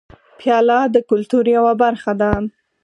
پیاله 0.39 0.79
د 0.95 0.97
کلتور 1.09 1.45
یوه 1.55 1.73
برخه 1.83 2.13
ده. 2.21 2.31